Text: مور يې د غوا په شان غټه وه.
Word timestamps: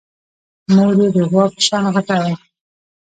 مور 0.73 0.91
يې 0.99 1.07
د 1.15 1.17
غوا 1.29 1.45
په 1.53 1.59
شان 1.67 1.83
غټه 1.95 2.15
وه. 2.23 2.33